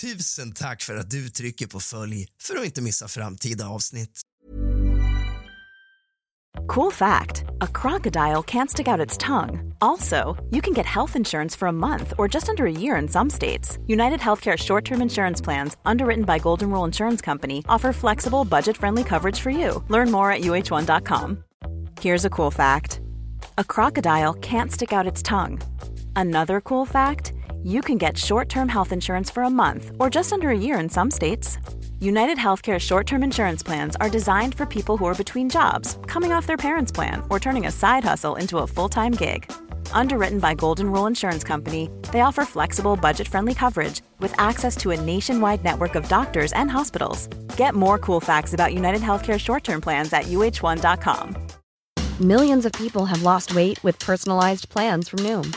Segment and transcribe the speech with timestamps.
[0.00, 4.20] Tusen tack för att du trycker på följ för att inte missa framtida avsnitt.
[6.66, 9.74] Cool fact a crocodile can't stick out its tongue.
[9.80, 13.08] Also, you can get health insurance for a month or just under a year in
[13.08, 13.78] some states.
[13.86, 18.76] United Healthcare short term insurance plans, underwritten by Golden Rule Insurance Company, offer flexible, budget
[18.76, 19.82] friendly coverage for you.
[19.88, 21.44] Learn more at uh1.com.
[22.00, 23.00] Here's a cool fact
[23.58, 25.60] a crocodile can't stick out its tongue.
[26.16, 30.32] Another cool fact you can get short term health insurance for a month or just
[30.32, 31.58] under a year in some states.
[32.00, 36.32] United Healthcare short term insurance plans are designed for people who are between jobs, coming
[36.32, 39.50] off their parents' plan, or turning a side hustle into a full time gig.
[39.92, 44.92] Underwritten by Golden Rule Insurance Company, they offer flexible, budget friendly coverage with access to
[44.92, 47.26] a nationwide network of doctors and hospitals.
[47.56, 51.36] Get more cool facts about United Healthcare short term plans at uh1.com.
[52.20, 55.56] Millions of people have lost weight with personalized plans from Noom,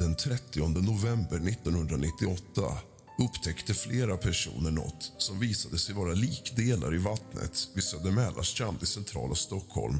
[0.00, 2.78] Den 30 november 1998
[3.18, 9.34] upptäckte flera personer något som visade sig vara likdelar i vattnet vid Södermälarstrand i centrala
[9.34, 9.98] Stockholm.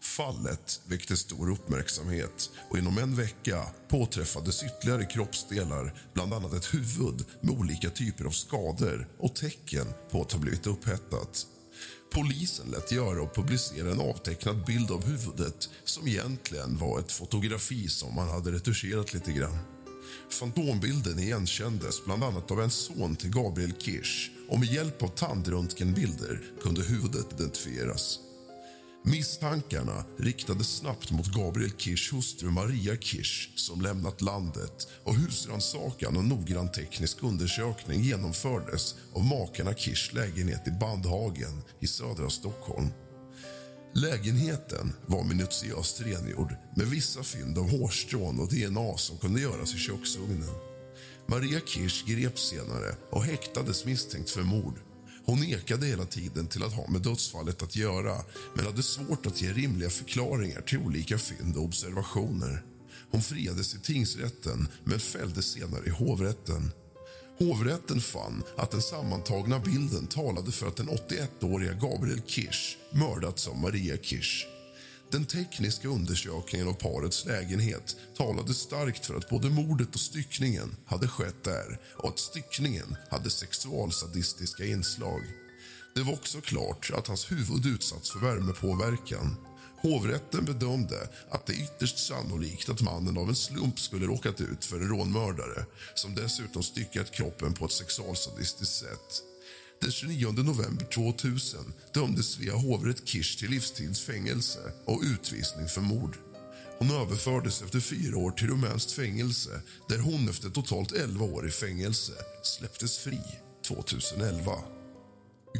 [0.00, 7.24] Fallet väckte stor uppmärksamhet och inom en vecka påträffades ytterligare kroppsdelar bland annat ett huvud
[7.40, 11.46] med olika typer av skador och tecken på att ha blivit upphettat.
[12.10, 17.88] Polisen lät göra och publicera en avtecknad bild av huvudet som egentligen var ett fotografi
[17.88, 19.58] som man hade retuscherat lite grann.
[20.30, 26.42] Fantombilden igenkändes bland annat av en son till Gabriel Kirsch och med hjälp av tandröntgenbilder
[26.62, 28.18] kunde huvudet identifieras.
[29.08, 36.24] Misstankarna riktades snabbt mot Gabriel Kirschs hustru Maria Kirsch som lämnat landet och husrannsakan och
[36.24, 42.88] noggrann teknisk undersökning genomfördes av makarna Kirschs lägenhet i Bandhagen i södra Stockholm.
[43.94, 49.78] Lägenheten var minutiöst rengjord med vissa fynd av hårstrån och DNA som kunde göras i
[49.78, 50.54] köksugnen.
[51.28, 54.78] Maria Kirsch greps senare och häktades misstänkt för mord.
[55.26, 58.16] Hon nekade hela tiden till att ha med dödsfallet att göra
[58.54, 62.62] men hade svårt att ge rimliga förklaringar till olika fynd och observationer.
[63.10, 66.72] Hon friades i tingsrätten men fälldes senare i hovrätten.
[67.38, 73.58] Hovrätten fann att den sammantagna bilden talade för att den 81-åriga Gabriel Kirsch mördats av
[73.58, 74.46] Maria Kirsch.
[75.10, 81.08] Den tekniska undersökningen av parets lägenhet talade starkt för att både mordet och styckningen hade
[81.08, 85.22] skett där och att styckningen hade sexualsadistiska inslag.
[85.94, 89.36] Det var också klart att hans huvud utsatts för värmepåverkan.
[89.82, 94.64] Hovrätten bedömde att det är ytterst sannolikt att mannen av en slump skulle råkat ut
[94.64, 95.64] för en rånmördare
[95.94, 99.22] som dessutom styckat kroppen på ett sexualsadistiskt sätt.
[99.86, 101.60] Den 29 november 2000
[101.94, 106.16] dömdes Svea hovrätt Kirsch till livstidsfängelse och utvisning för mord.
[106.78, 111.50] Hon överfördes efter fyra år till rumänskt fängelse där hon efter totalt 11 år i
[111.50, 113.20] fängelse släpptes fri
[113.68, 114.52] 2011.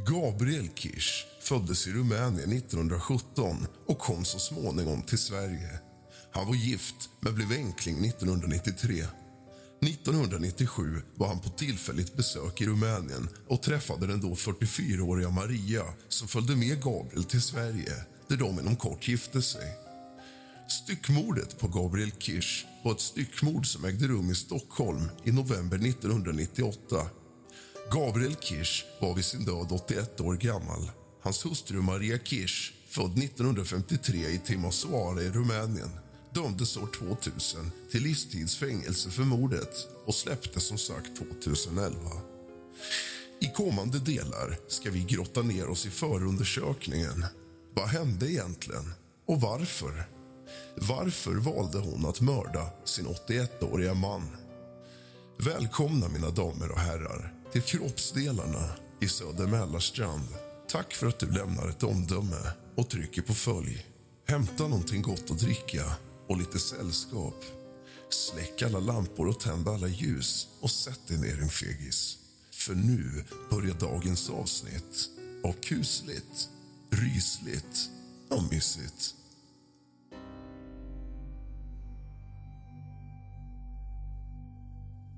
[0.06, 5.80] Gabriel Kirsch föddes i Rumänien 1917 och kom så småningom till Sverige.
[6.32, 9.04] Han var gift, men blev enkling 1993.
[9.80, 16.28] 1997 var han på tillfälligt besök i Rumänien och träffade den då 44-åriga Maria som
[16.28, 17.92] följde med Gabriel till Sverige,
[18.28, 19.76] där de inom kort gifte sig.
[20.68, 27.06] Styckmordet på Gabriel Kirsch var ett styckmord som ägde rum i Stockholm i november 1998.
[27.92, 30.90] Gabriel Kirsch var vid sin död 81 år gammal.
[31.22, 35.90] Hans hustru Maria Kirsch, född 1953 i Timisoara i Rumänien
[36.36, 41.98] dömdes år 2000 till livstidsfängelse för mordet och släpptes som sagt 2011.
[43.40, 47.24] I kommande delar ska vi grotta ner oss i förundersökningen.
[47.74, 48.94] Vad hände egentligen
[49.26, 50.08] och varför?
[50.76, 54.28] Varför valde hon att mörda sin 81-åriga man?
[55.38, 60.28] Välkomna, mina damer och herrar, till kroppsdelarna i Söder Mälarstrand.
[60.68, 63.86] Tack för att du lämnar ett omdöme och trycker på följ.
[64.28, 65.96] Hämta någonting gott att dricka
[66.28, 67.44] och lite sällskap.
[68.10, 72.18] Släck alla lampor och tänd alla ljus och sätt dig ner, en fegis.
[72.52, 75.10] För nu börjar dagens avsnitt
[75.44, 76.48] av kusligt,
[76.90, 77.90] rysligt
[78.28, 79.14] och mysigt.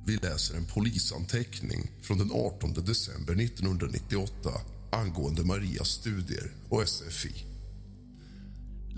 [0.07, 4.51] Vi läser en polisanteckning från den 18 december 1998
[4.93, 7.58] angående Marias studier och SFI.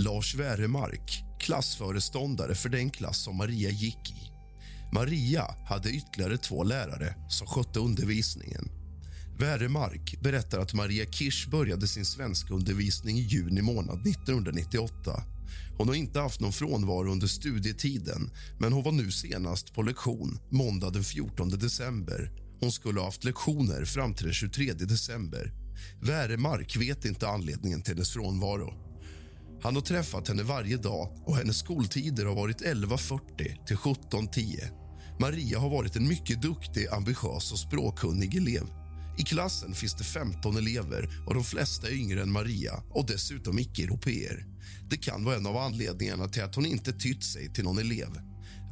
[0.00, 4.31] Lars Väremark, klassföreståndare för den klass som Maria gick i.
[4.93, 8.69] Maria hade ytterligare två lärare som skötte undervisningen.
[9.38, 15.23] Väremark berättar att Maria Kirsch började sin svenska undervisning i juni månad 1998.
[15.79, 20.38] Hon har inte haft någon frånvaro under studietiden men hon var nu senast på lektion
[20.50, 22.32] måndag den 14 december.
[22.61, 25.52] Hon skulle ha haft lektioner fram till den 23 december.
[26.02, 28.89] Väremark vet inte anledningen till hennes frånvaro.
[29.62, 34.80] Han har träffat henne varje dag och hennes skoltider har varit 11.40 till 17.10.
[35.20, 38.66] Maria har varit en mycket duktig, ambitiös och språkkunnig elev.
[39.18, 43.58] I klassen finns det 15 elever och de flesta är yngre än Maria och dessutom
[43.58, 44.46] icke-europeer.
[44.90, 48.20] Det kan vara en av anledningarna till att hon inte tytt sig till någon elev.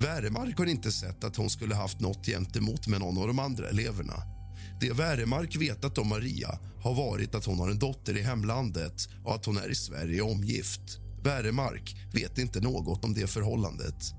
[0.01, 3.69] Wäremark har inte sett att hon skulle haft något gentemot med någon av de andra
[3.69, 4.38] eleverna.
[4.81, 9.35] Det Väremark vetat om Maria har varit att hon har en dotter i hemlandet och
[9.35, 10.99] att hon är i Sverige omgift.
[11.25, 14.15] Väremark vet inte något om det förhållandet.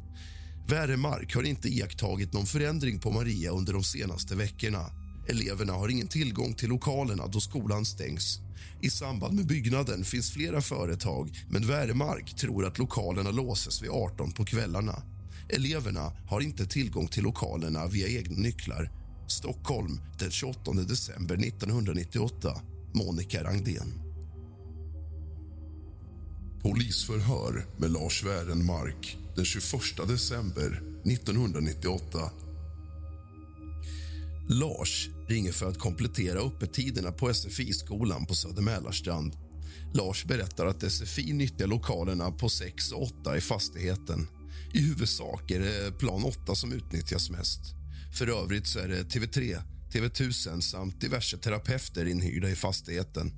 [0.68, 4.86] Väremark har inte iakttagit någon förändring på Maria under de senaste veckorna.
[5.30, 8.40] Eleverna har ingen tillgång till lokalerna då skolan stängs.
[8.82, 14.32] I samband med byggnaden finns flera företag men Väremark tror att lokalerna låses vid 18
[14.32, 15.04] på kvällarna.
[15.50, 18.99] Eleverna har inte tillgång till lokalerna via egna nycklar.
[19.32, 22.62] Stockholm den 28 december 1998.
[22.94, 23.94] Monica Rangdén.
[26.62, 32.32] Polisförhör med Lars Wärenmark den 21 december 1998.
[34.50, 39.38] Lars ringer för att komplettera öppettiderna på SFI-skolan på Söder Mälarstrand.
[39.94, 44.28] Lars berättar att SFI nyttjar lokalerna på 6 och 8 i fastigheten.
[44.74, 47.79] I huvudsak är det plan 8 som utnyttjas mest.
[48.12, 49.62] För övrigt så är det TV3,
[49.94, 53.32] TV1000 samt diverse terapeuter inhyrda i fastigheten.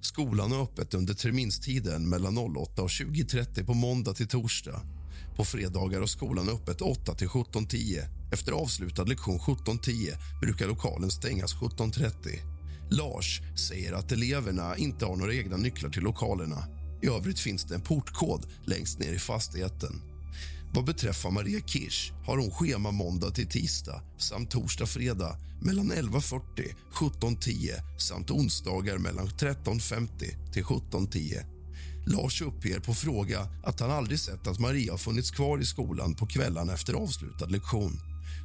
[0.00, 4.80] Skolan har öppet under terminstiden mellan 08 och 20.30 på måndag till torsdag.
[5.36, 8.32] På fredagar har skolan öppet 8 till 17.10.
[8.32, 12.12] Efter avslutad lektion 17.10 brukar lokalen stängas 17.30.
[12.90, 16.64] Lars säger att eleverna inte har några egna nycklar till lokalerna.
[17.02, 20.11] I övrigt finns det en portkod längst ner i fastigheten.
[20.74, 26.40] Vad beträffar Maria Kirsch har hon schema måndag till tisdag samt torsdag-fredag mellan 11.40
[26.92, 31.44] 17.10 samt onsdagar mellan 13.50 till 17.10.
[32.06, 36.14] Lars uppger på fråga att han aldrig sett att Maria har funnits kvar i skolan
[36.14, 38.00] på kvällarna efter avslutad lektion.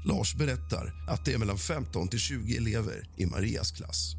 [0.06, 4.17] Lars berättar att det är mellan 15 till 20 elever i Marias klass.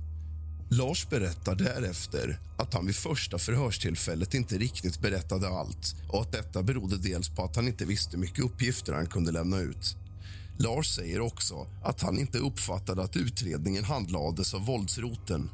[0.71, 6.63] Lars berättar därefter att han vid första förhörstillfället inte riktigt berättade allt och att detta
[6.63, 9.97] berodde dels på att han inte visste hur mycket uppgifter han kunde lämna ut.
[10.59, 15.51] Lars säger också att han inte uppfattade att utredningen handlades av våldsroten.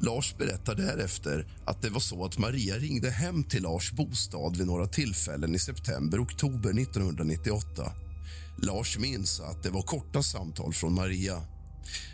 [0.00, 4.66] Lars berättar därefter att det var så att Maria ringde hem till Lars bostad vid
[4.66, 7.92] några tillfällen i september-oktober 1998.
[8.62, 11.42] Lars minns att det var korta samtal från Maria.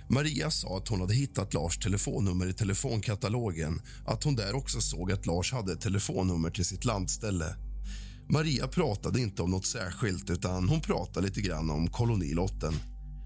[0.08, 5.12] Maria sa att hon hade hittat Lars telefonnummer i telefonkatalogen att hon där också såg
[5.12, 7.56] att Lars hade ett telefonnummer till sitt landställe.
[8.30, 12.74] Maria pratade inte om nåt särskilt utan hon pratade lite grann om kolonilotten.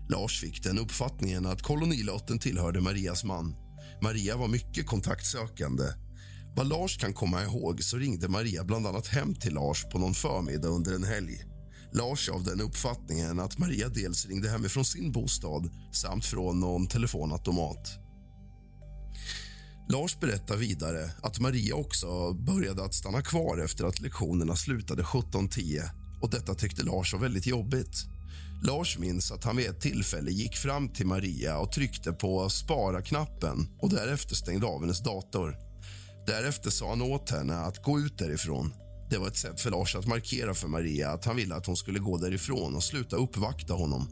[0.09, 3.55] Lars fick den uppfattningen att kolonilotten tillhörde Marias man.
[4.03, 5.85] Maria var mycket kontaktsökande.
[6.57, 10.15] Vad Lars kan komma ihåg så ringde Maria bland annat hem till Lars på någon
[10.15, 11.52] förmiddag under en helg.
[11.95, 17.99] Lars av den uppfattningen att Maria dels ringde hemifrån sin bostad samt från någon telefonautomat.
[19.89, 25.83] Lars berättar vidare att Maria också började att stanna kvar efter att lektionerna slutade 17.10
[26.23, 28.07] och detta tyckte Lars var väldigt jobbigt.
[28.63, 33.69] Lars minns att han vid ett tillfälle gick fram till Maria och tryckte på spara-knappen
[33.79, 35.57] och därefter stängde av hennes dator.
[36.27, 38.73] Därefter sa han åt henne att gå ut därifrån.
[39.13, 41.77] Det var ett sätt för Lars att markera för Maria att han ville att hon
[41.77, 44.09] skulle gå därifrån och sluta uppvakta honom.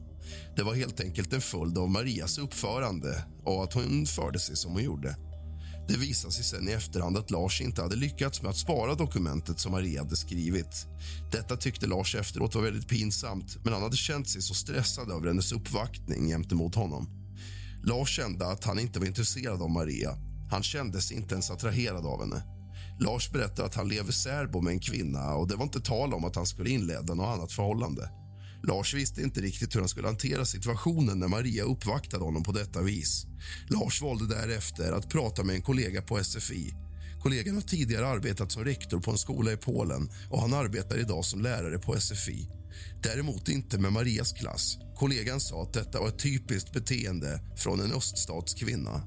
[0.57, 4.73] Det var helt enkelt en följd av Marias uppförande och att hon förde sig som
[4.73, 5.17] hon gjorde.
[5.89, 9.61] Det visade sig sen i efterhand att Lars inte hade lyckats med att spara dokumentet
[9.61, 10.87] som Maria hade skrivit.
[11.33, 15.27] Detta tyckte Lars efteråt var väldigt pinsamt men han hade känt sig så stressad över
[15.27, 17.09] hennes uppvaktning gentemot honom.
[17.85, 20.17] Lars kände att han inte var intresserad av Maria.
[20.51, 22.60] Han kände sig inte ens attraherad av henne.
[23.01, 26.25] Lars berättar att han lever särbo med en kvinna och det var inte tal om
[26.25, 28.11] att han skulle inleda något annat förhållande.
[28.63, 32.83] Lars visste inte riktigt hur han skulle hantera situationen när Maria uppvaktade honom på detta
[32.83, 33.27] vis.
[33.69, 36.75] Lars valde därefter att prata med en kollega på SFI.
[37.23, 41.25] Kollegan har tidigare arbetat som rektor på en skola i Polen och han arbetar idag
[41.25, 42.49] som lärare på SFI.
[43.03, 44.79] Däremot inte med Marias klass.
[44.97, 49.03] Kollegan sa att detta var ett typiskt beteende från en öststatskvinna.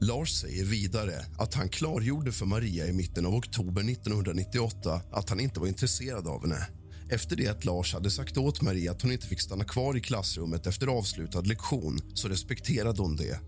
[0.00, 5.40] Lars säger vidare att han klargjorde för Maria i mitten av oktober 1998 att han
[5.40, 6.66] inte var intresserad av henne.
[7.10, 10.00] Efter det att Lars hade sagt åt Maria att hon inte fick stanna kvar i
[10.00, 13.40] klassrummet efter avslutad lektion så respekterade hon det.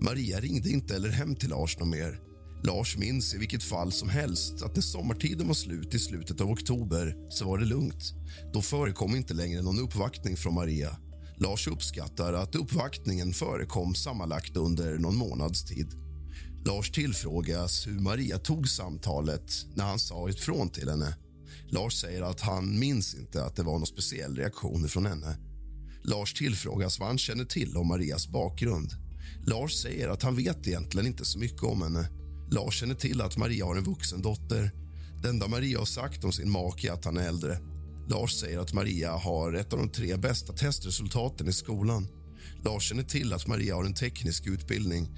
[0.00, 2.20] Maria ringde inte eller hem till Lars någon mer.
[2.62, 6.50] Lars minns i vilket fall som helst att när sommartiden var slut i slutet av
[6.50, 8.14] oktober så var det lugnt.
[8.52, 10.96] Då förekom inte längre någon uppvaktning från Maria.
[11.40, 15.92] Lars uppskattar att uppvaktningen förekom sammanlagt under någon månads tid.
[16.64, 21.16] Lars tillfrågas hur Maria tog samtalet när han sa ifrån till henne.
[21.68, 25.36] Lars säger att han minns inte att det var någon speciell reaktion från henne.
[26.02, 28.90] Lars tillfrågas vad han känner till om Marias bakgrund.
[29.46, 32.08] Lars säger att han vet egentligen inte så mycket om henne.
[32.50, 34.70] Lars känner till att Maria har en vuxen dotter.
[35.22, 37.69] Det enda Maria har sagt om sin make är att han är äldre.
[38.10, 42.08] Lars säger att Maria har ett av de tre bästa testresultaten i skolan.
[42.64, 45.08] Lars känner till att Maria har en teknisk utbildning.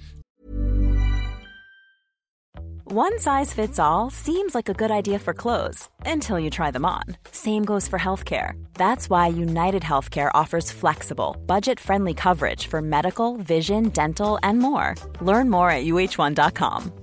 [2.85, 6.85] One size fits all seems like a good idea for clothes until you try them
[6.85, 7.03] on.
[7.31, 8.53] Same goes for healthcare.
[8.73, 14.93] That's why United Healthcare offers flexible, budget friendly coverage for medical, vision, dental, and more.
[15.21, 17.02] Learn more at uh1.com.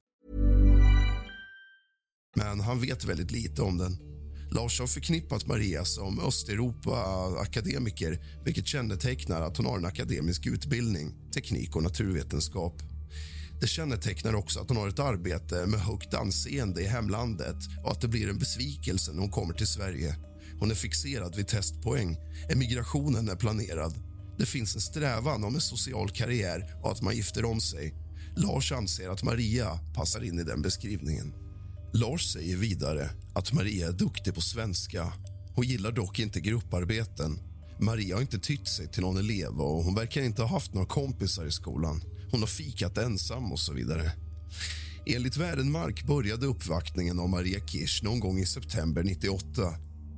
[2.35, 3.97] Men han vet väldigt lite om den.
[4.51, 11.75] Lars har förknippat Maria som Östeuropa-akademiker vilket kännetecknar att hon har en akademisk utbildning, teknik
[11.75, 12.81] och naturvetenskap.
[13.61, 18.01] Det kännetecknar också att hon har ett arbete med högt anseende i hemlandet och att
[18.01, 20.15] det blir en besvikelse när hon kommer till Sverige.
[20.59, 22.17] Hon är fixerad vid testpoäng.
[22.49, 23.93] Emigrationen är planerad.
[24.37, 27.93] Det finns en strävan om en social karriär och att man gifter om sig.
[28.35, 31.33] Lars anser att Maria passar in i den beskrivningen.
[31.93, 35.13] Lars säger vidare att Maria är duktig på svenska.
[35.55, 37.39] Hon gillar dock inte grupparbeten.
[37.79, 40.87] Maria har inte tytt sig till någon elev och hon verkar inte ha haft några
[40.87, 42.03] kompisar i skolan.
[42.31, 44.11] Hon har fikat ensam och så vidare.
[45.05, 49.61] Enligt Värdenmark började uppvaktningen av Maria Kirsch någon gång i september 98.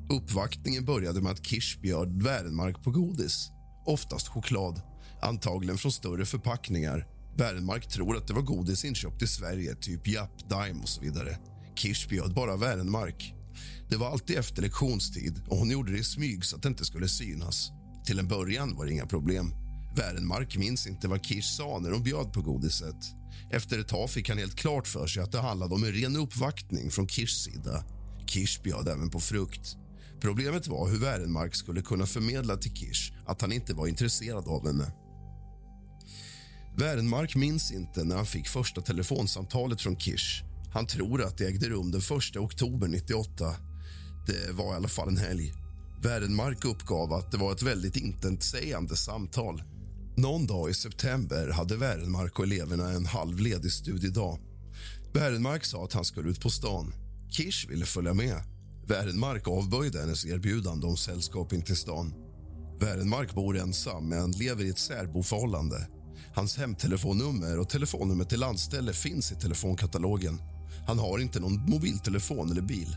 [0.09, 3.49] Uppvaktningen började med att Kirsch bjöd Värdenmark på godis,
[3.85, 4.81] oftast choklad,
[5.21, 7.07] antagligen från större förpackningar.
[7.37, 11.37] Värdenmark tror att det var godis inköpt i Sverige, typ Japp, Daim och så vidare.
[11.75, 13.33] Kirsch bjöd bara Wernmark.
[13.89, 16.85] Det var alltid efter lektionstid och hon gjorde det i smyg så att det inte
[16.85, 17.71] skulle synas.
[18.05, 19.53] Till en början var det inga problem.
[19.95, 22.95] Wernmark minns inte vad Kirsch sa när hon bjöd på godiset.
[23.51, 26.15] Efter ett tag fick han helt klart för sig att det handlade om en ren
[26.15, 27.83] uppvaktning från Kirschs sida.
[28.27, 29.77] Kirsch bjöd även på frukt.
[30.21, 34.67] Problemet var hur Wernmark skulle kunna förmedla till Kirsch att han inte var intresserad av
[34.67, 34.91] henne.
[36.77, 41.69] Wernmark minns inte när han fick första telefonsamtalet från Kirsch han tror att det ägde
[41.69, 43.55] rum den 1 oktober 98.
[44.27, 45.53] Det var i alla fall en helg.
[46.01, 49.63] Wärdenmark uppgav att det var ett väldigt intetsägande samtal.
[50.17, 54.39] Någon dag i september hade Wärdenmark och eleverna en halvledig studiedag.
[55.13, 56.93] Wärdenmark sa att han skulle ut på stan.
[57.29, 58.43] Kirsch ville följa med.
[58.87, 62.13] Wärdenmark avböjde hennes erbjudande om sällskap in till stan.
[62.79, 65.87] Wärdenmark bor ensam, men lever i ett särboförhållande.
[66.33, 70.41] Hans hemtelefonnummer och telefonnummer till landställe finns i telefonkatalogen.
[70.87, 72.95] Han har inte någon mobiltelefon eller bil.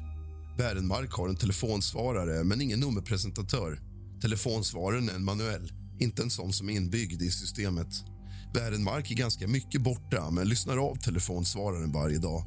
[0.58, 3.80] Bärenmark har en telefonsvarare, men ingen nummerpresentatör.
[4.20, 7.88] Telefonsvararen är en manuell, inte en sån som är inbyggd i systemet.
[8.54, 12.44] Bärenmark är ganska mycket borta, men lyssnar av telefonsvararen varje dag.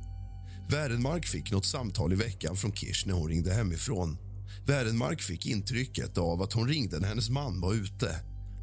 [0.69, 4.17] Bärenmark fick något samtal i veckan från Kirsch när hon ringde hemifrån.
[4.67, 8.15] Bärenmark fick intrycket av att hon ringde när hennes man var ute.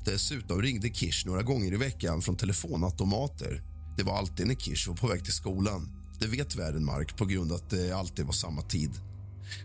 [0.05, 3.63] Dessutom ringde Kirsch några gånger i veckan från telefonautomater.
[3.97, 5.96] Det var alltid när Kirsch var på väg till skolan.
[6.19, 8.91] Det vet Värdenmark på grund av att det alltid var samma tid.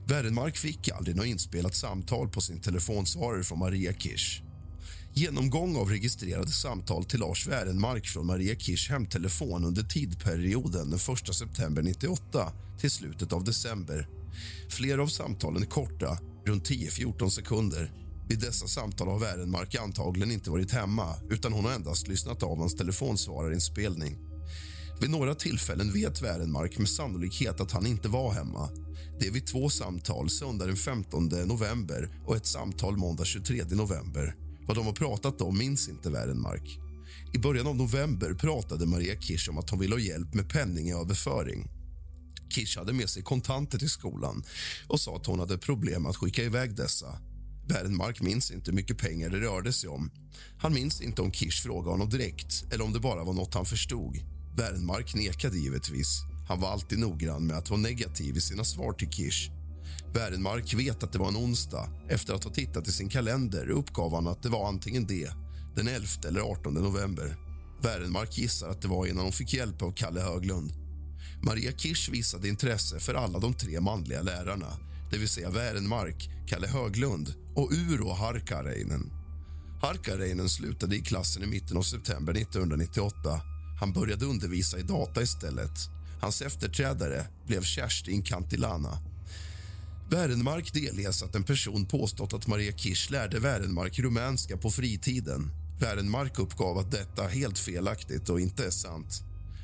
[0.05, 4.41] Värdenmark fick aldrig något inspelat samtal på sin telefonsvarare från Maria Kirsch.
[5.13, 11.35] Genomgång av registrerade samtal till Lars Wernmark från Maria Kirsch hemtelefon under tidperioden den 1
[11.35, 14.07] september 98 till slutet av december.
[14.69, 17.91] Flera av samtalen är korta, runt 10-14 sekunder.
[18.29, 22.57] Vid dessa samtal har Wernmark antagligen inte varit hemma utan hon har endast lyssnat av
[22.57, 24.30] hans telefonsvararinspelning.
[25.01, 28.69] Vid några tillfällen vet Wärenmark med sannolikhet att han inte var hemma.
[29.19, 34.35] Det är vid två samtal söndag den 15 november och ett samtal måndag 23 november.
[34.67, 36.79] Vad de har pratat om minns inte Wärenmark.
[37.33, 41.69] I början av november pratade Maria Kirsch om att hon ville ha hjälp med penningöverföring.
[42.49, 44.43] Kirsch hade med sig kontanter till skolan
[44.87, 47.19] och sa att hon hade problem att skicka iväg dessa.
[47.67, 50.11] Wernmark minns inte hur mycket pengar det rörde sig om.
[50.57, 53.65] Han minns inte om Kirsch frågade honom direkt eller om det bara var något han
[53.65, 54.40] förstod.
[54.57, 56.21] Wernmark nekade givetvis.
[56.47, 59.51] Han var alltid noggrann med att vara negativ i sina svar till Kish.
[60.13, 61.89] Wernmark vet att det var en onsdag.
[62.09, 65.31] Efter att ha tittat i sin kalender uppgav han att det var antingen det,
[65.75, 67.37] den 11 eller 18 november.
[67.81, 70.73] Wernmark gissar att det var innan hon fick hjälp av Kalle Höglund.
[71.43, 74.77] Maria Kirsch visade intresse för alla de tre manliga lärarna
[75.11, 79.11] det vill säga Wernmark, Kalle Höglund och Uro Harkareinen.
[79.81, 83.41] Harkareinen slutade i klassen i mitten av september 1998.
[83.81, 85.71] Han började undervisa i data istället.
[86.21, 88.99] Hans efterträdare blev Kerstin Kantilana.
[90.09, 95.51] Wernmark delges att en person påstått att Maria Kirsch lärde Wärenmark rumänska på fritiden.
[95.79, 99.23] Wärenmark uppgav att detta är helt felaktigt och inte är sant.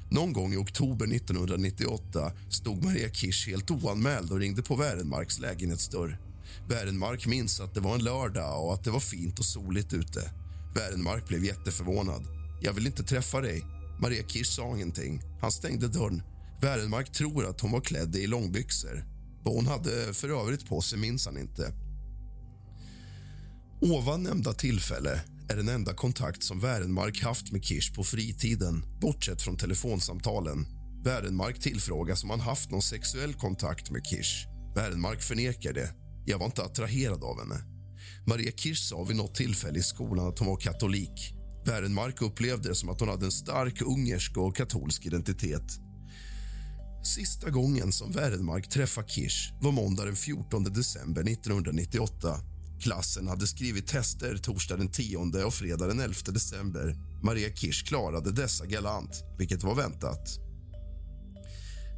[0.09, 6.19] Någon gång i oktober 1998 stod Maria Kirsch helt oanmäld och ringde på Wärenmarks lägenhetsdörr.
[6.69, 10.31] Wärenmark minns att det var en lördag och att det var fint och soligt ute.
[10.75, 12.23] Wärenmark blev jätteförvånad.
[12.61, 13.76] Jag vill inte träffa dig.
[13.99, 15.21] Maria Kirsch sa ingenting.
[15.41, 16.23] Han stängde dörren.
[16.61, 19.05] Wernmark tror att hon var klädd i långbyxor.
[19.43, 21.73] Vad hon hade för övrigt på sig minns han inte.
[23.81, 29.41] Ovan nämnda tillfälle är den enda kontakt som Wernmark haft med Kirsch på fritiden, bortsett
[29.41, 30.67] från telefonsamtalen.
[31.03, 34.47] Wernmark tillfrågas om han haft någon sexuell kontakt med Kirsch.
[34.75, 35.93] Wernmark förnekar det.
[36.25, 37.55] Jag var inte attraherad av henne.
[38.27, 41.36] Maria Kirsch sa vid något tillfälle i skolan att hon var katolik.
[41.67, 45.79] Wernmark upplevde det som att hon hade en stark ungersk och katolsk identitet.
[47.03, 52.39] Sista gången som Wernmark träffade Kirsch var måndag den 14 december 1998.
[52.81, 56.95] Klassen hade skrivit tester torsdag den 10 och fredag den 11 december.
[57.23, 60.39] Maria Kirsch klarade dessa galant, vilket var väntat.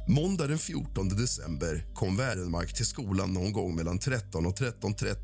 [0.08, 5.16] Måndag den 14 december kom Wernmark till skolan någon gång mellan 13 och 13.30.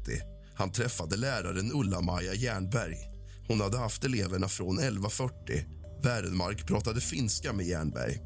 [0.54, 3.15] Han träffade läraren Ulla-Maja Jernberg.
[3.48, 5.64] Hon hade haft eleverna från 11.40.
[6.02, 8.18] Wernmark pratade finska med Jernberg.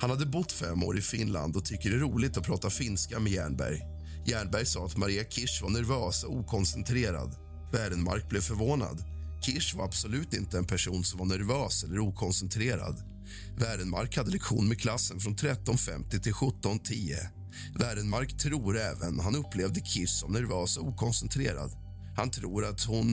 [0.00, 3.18] Han hade bott fem år i Finland och tycker det är roligt att prata finska
[3.18, 3.80] med Jernberg.
[4.26, 7.36] Jernberg sa att Maria Kirsch var nervös och okoncentrerad.
[7.72, 9.04] Wernmark blev förvånad.
[9.42, 13.02] Kirsch var absolut inte en person som var nervös eller okoncentrerad.
[13.58, 17.16] Wernmark hade lektion med klassen från 13.50 till 17.10.
[17.78, 21.83] Wernmark tror även han upplevde Kirsch som nervös och okoncentrerad.
[22.16, 23.08] Han tror att hon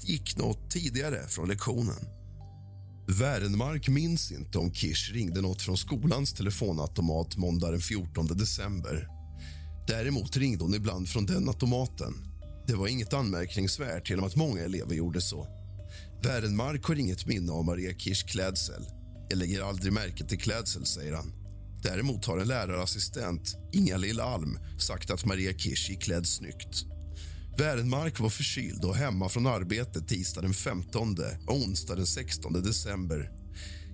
[0.00, 2.06] gick något tidigare från lektionen.
[3.08, 9.08] Wernmark minns inte om Kirsch ringde något från skolans telefonautomat måndag den 14 december.
[9.86, 12.14] Däremot ringde hon ibland från den automaten.
[12.66, 15.46] Det var inget anmärkningsvärt genom att många elever gjorde så.
[16.22, 18.82] Wernmark har inget minne av Maria Kirschs klädsel.
[19.28, 21.32] Jag lägger aldrig märke till klädsel, säger han.
[21.82, 26.91] Däremot har en lärarassistent, Inga-Lill Alm, sagt att Maria Kirsch gick klädd snyggt.
[27.56, 33.30] Wärenmark var förkyld och hemma från arbetet tisdag den 15 och onsdag den 16 december.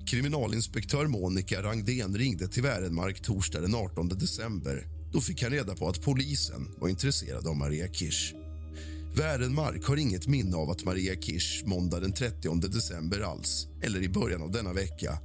[0.06, 4.86] Kriminalinspektör Monica Rangden ringde till Wärenmark torsdag den 18 december.
[5.12, 8.34] Då fick han reda på att polisen var intresserad av Maria Kirsch.
[9.16, 14.08] Wärenmark har inget minne av att Maria Kirsch måndag den 30 december alls, eller i
[14.08, 15.18] början av denna vecka.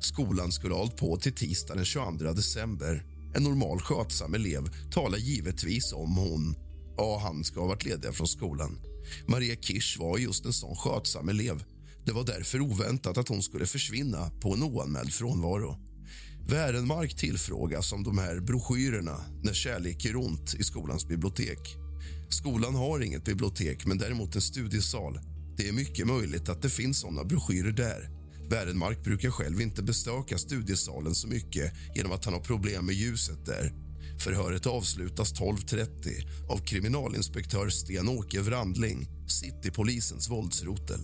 [0.00, 3.04] Skolan skulle ha hållit på till tisdag den 22 december.
[3.34, 6.65] En normal skötsam elev talar givetvis om hon
[6.96, 8.78] och han ska ha varit lediga från skolan.
[9.26, 11.64] Maria Kirsch var just en sån skötsam elev.
[12.04, 15.76] Det var därför oväntat att hon skulle försvinna på en oanmäld frånvaro.
[16.48, 21.76] Värenmark tillfrågas om de här broschyrerna när kärlek gör ont i skolans bibliotek.
[22.28, 25.20] Skolan har inget bibliotek, men däremot en studiesal.
[25.56, 28.10] Det är mycket möjligt att det finns såna broschyrer där.
[28.50, 33.46] Värenmark brukar själv inte besöka studiesalen så mycket genom att han har problem med ljuset
[33.46, 33.85] där.
[34.18, 41.00] Förhöret avslutas 12.30 av kriminalinspektör Sten-Åke Wrandling, Citypolisens våldsrotel.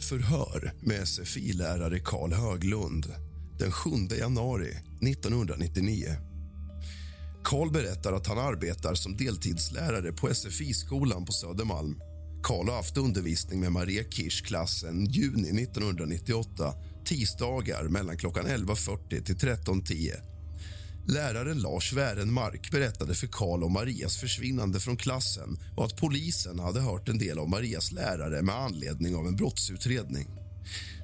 [0.00, 3.06] Förhör med SFI-lärare Karl Höglund
[3.58, 6.06] den 7 januari 1999.
[7.44, 12.00] Karl berättar att han arbetar som deltidslärare på SFI-skolan på Södermalm.
[12.42, 16.74] Karl har haft undervisning med Maria Kirsch-klassen juni 1998
[17.04, 20.12] tisdagar mellan klockan 11.40 till 13.10.
[21.06, 26.80] Läraren Lars Wärenmark berättade för Karl om Marias försvinnande från klassen och att polisen hade
[26.80, 30.26] hört en del av Marias lärare med anledning av en brottsutredning.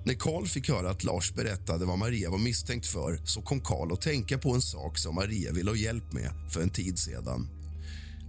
[0.04, 3.92] När Karl fick höra att Lars berättade vad Maria var misstänkt för så kom Karl
[3.92, 7.48] att tänka på en sak som Maria ville ha hjälp med för en tid sedan.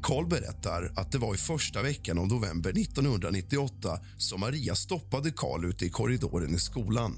[0.03, 5.65] Karl berättar att det var i första veckan av november 1998 som Maria stoppade Karl
[5.65, 7.15] ute i korridoren i skolan.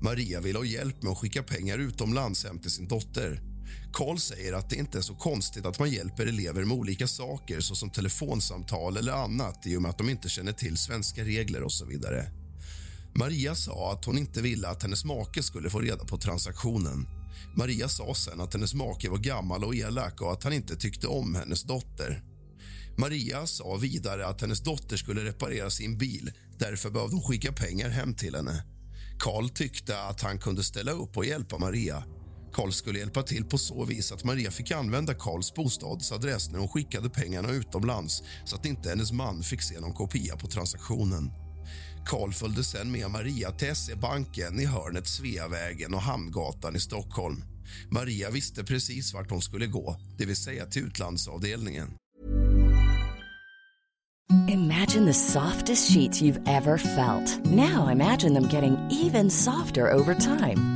[0.00, 3.55] Maria ville ha hjälp med att skicka pengar utomlands hem till sin dotter.
[3.92, 7.60] Karl säger att det inte är så konstigt att man hjälper elever med olika saker
[7.60, 11.72] såsom telefonsamtal eller annat i och med att de inte känner till svenska regler och
[11.72, 12.30] så vidare.
[13.14, 17.06] Maria sa att hon inte ville att hennes make skulle få reda på transaktionen.
[17.56, 21.06] Maria sa sen att hennes make var gammal och elak och att han inte tyckte
[21.06, 22.22] om hennes dotter.
[22.98, 26.32] Maria sa vidare att hennes dotter skulle reparera sin bil.
[26.58, 28.64] Därför behövde hon skicka pengar hem till henne.
[29.18, 32.04] Karl tyckte att han kunde ställa upp och hjälpa Maria.
[32.56, 36.68] Karl skulle hjälpa till på så vis att Maria fick använda Karls bostadsadress när hon
[36.68, 41.30] skickade pengarna utomlands så att inte hennes man fick se någon kopia på transaktionen.
[42.06, 47.44] Karl följde sen med Maria till SE-banken i hörnet Sveavägen och Hamngatan i Stockholm.
[47.90, 51.88] Maria visste precis vart hon skulle gå, det vill säga till utlandsavdelningen.
[54.48, 57.44] Imagine the softest sheets you've ever felt.
[57.44, 60.75] Now imagine them getting even softer over time.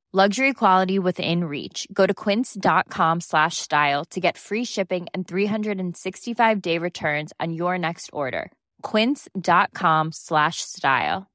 [0.13, 6.61] luxury quality within reach go to quince.com slash style to get free shipping and 365
[6.61, 11.31] day returns on your next order quince.com slash style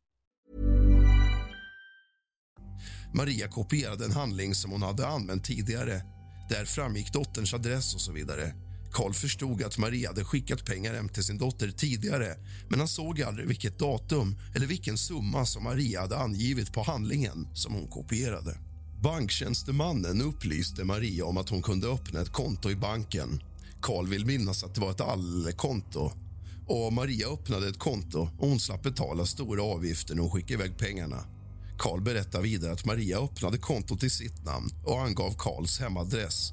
[3.17, 6.03] Maria kopierade en handling som hon hade använt tidigare.
[6.49, 8.53] Där framgick dotterns adress och så vidare.
[8.93, 12.35] Karl förstod att Maria hade skickat pengar hem till sin dotter tidigare
[12.69, 17.49] men han såg aldrig vilket datum eller vilken summa som Maria hade angivit på handlingen
[17.55, 18.59] som hon kopierade.
[19.07, 23.43] Banktjänstemannen upplyste Maria om att hon kunde öppna ett konto i banken.
[23.81, 26.13] Karl vill minnas att det var ett allkonto.
[26.67, 30.79] Och Maria öppnade ett konto och hon slapp betala stora avgifter när hon skickade iväg
[30.79, 31.25] pengarna.
[31.79, 36.53] Karl berättar vidare att Maria öppnade kontot i sitt namn och angav Karls hemadress.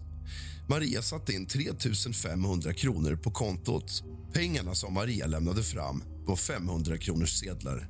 [0.67, 1.71] Maria satte in 3
[2.13, 4.03] 500 kronor på kontot.
[4.33, 7.89] Pengarna som Maria lämnade fram var 500 kronors sedlar.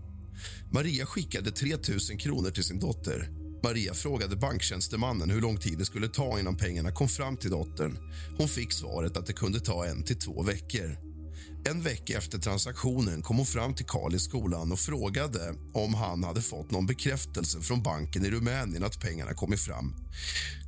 [0.71, 1.75] Maria skickade 3
[2.09, 3.42] 000 kronor till sin dotter.
[3.63, 7.97] Maria frågade banktjänstemannen hur lång tid det skulle ta innan pengarna kom fram till dottern.
[8.37, 10.97] Hon fick svaret att det kunde ta en till två veckor.
[11.69, 16.23] En vecka efter transaktionen kom hon fram till Karl i skolan och frågade om han
[16.23, 19.95] hade fått någon bekräftelse från banken i Rumänien att pengarna kommit fram.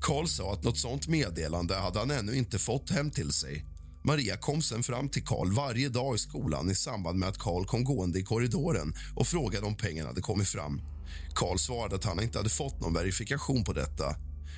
[0.01, 3.65] Karl sa att något sånt meddelande hade han ännu inte fått hem till sig.
[4.03, 7.65] Maria kom sen fram till Karl varje dag i skolan i samband med att Karl
[7.65, 10.94] kom gående i korridoren och frågade om pengarna hade kommit fram.
[11.33, 14.15] Karl svarade att han inte hade fått någon verifikation på detta.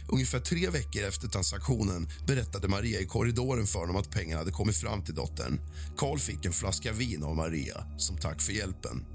[0.10, 4.78] Ungefär tre veckor efter transaktionen berättade Maria i korridoren för honom att pengarna hade kommit
[4.78, 5.60] fram till dottern.
[5.98, 9.06] Karl fick en flaska vin av Maria som tack för hjälpen.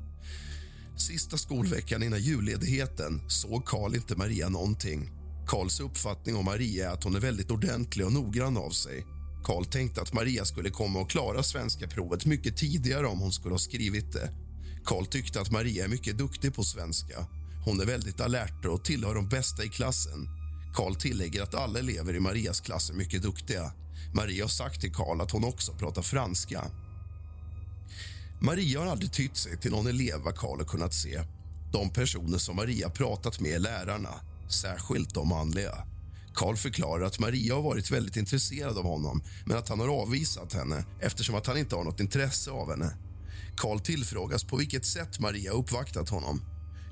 [0.97, 5.11] Sista skolveckan innan julledigheten såg Karl inte Maria någonting.
[5.47, 9.07] Karls uppfattning om Maria är att hon är väldigt ordentlig och noggrann av sig.
[9.45, 13.55] Karl tänkte att Maria skulle komma och klara svenska provet mycket tidigare om hon skulle
[13.55, 14.31] ha skrivit det.
[14.85, 17.27] Karl tyckte att Maria är mycket duktig på svenska.
[17.65, 20.29] Hon är väldigt alert och tillhör de bästa i klassen.
[20.75, 23.73] Karl tillägger att alla elever i Marias klass är mycket duktiga.
[24.15, 26.71] Maria har sagt till Karl att hon också pratar franska.
[28.41, 31.23] Maria har aldrig tytt sig till någon elev vad Karl har kunnat se.
[31.73, 34.15] De personer som Maria pratat med är lärarna,
[34.49, 35.87] särskilt de manliga.
[36.35, 40.53] Karl förklarar att Maria har varit väldigt intresserad av honom men att han har avvisat
[40.53, 42.97] henne eftersom att han inte har något intresse av henne.
[43.57, 46.43] Karl tillfrågas på vilket sätt Maria uppvaktat honom.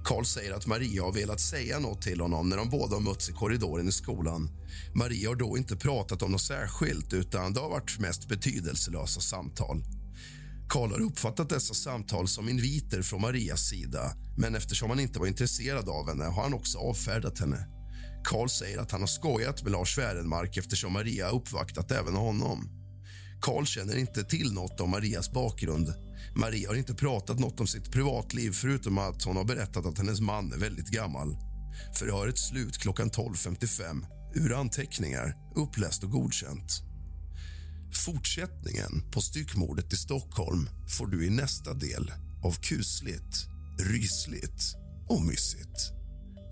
[0.05, 3.29] Karl säger att Maria har velat säga något till honom när de båda har mötts
[3.29, 4.51] i korridoren i skolan.
[4.95, 9.85] Maria har då inte pratat om något särskilt utan det har varit mest betydelselösa samtal.
[10.69, 15.27] Karl har uppfattat dessa samtal som inviter från Marias sida men eftersom han inte var
[15.27, 17.67] intresserad av henne har han också avfärdat henne.
[18.25, 22.69] Karl säger att han har skojat med Lars Wärenmark eftersom Maria uppvaktat även honom.
[23.41, 25.89] Karl känner inte till något om Marias bakgrund.
[26.35, 30.21] Maria har inte pratat något om sitt privatliv förutom att hon har berättat att hennes
[30.21, 31.37] man är väldigt gammal.
[31.99, 34.07] Förhöret slut klockan 12.55.
[34.35, 36.83] Ur anteckningar, uppläst och godkänt.
[38.05, 42.13] Fortsättningen på styckmordet i Stockholm får du i nästa del
[42.45, 43.47] av kusligt,
[43.79, 44.75] rysligt
[45.09, 45.93] och mysigt.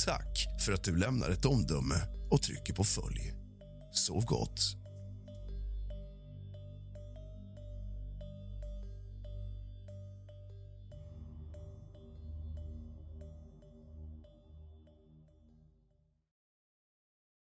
[0.05, 1.95] Tack för att du lämnar ett omdöme
[2.31, 3.33] och trycker på följ.
[3.93, 4.78] Sov gott.